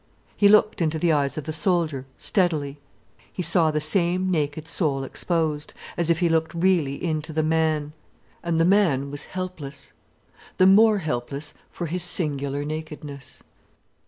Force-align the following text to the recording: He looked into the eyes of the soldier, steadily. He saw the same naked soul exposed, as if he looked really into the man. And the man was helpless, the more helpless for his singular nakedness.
He 0.35 0.49
looked 0.49 0.81
into 0.81 0.97
the 0.97 1.11
eyes 1.11 1.37
of 1.37 1.43
the 1.43 1.53
soldier, 1.53 2.07
steadily. 2.17 2.79
He 3.31 3.43
saw 3.43 3.69
the 3.69 3.79
same 3.79 4.31
naked 4.31 4.67
soul 4.67 5.03
exposed, 5.03 5.75
as 5.95 6.09
if 6.09 6.21
he 6.21 6.27
looked 6.27 6.55
really 6.55 6.95
into 7.03 7.31
the 7.31 7.43
man. 7.43 7.93
And 8.41 8.57
the 8.57 8.65
man 8.65 9.11
was 9.11 9.25
helpless, 9.25 9.91
the 10.57 10.65
more 10.65 10.97
helpless 10.97 11.53
for 11.71 11.85
his 11.85 12.01
singular 12.03 12.65
nakedness. 12.65 13.43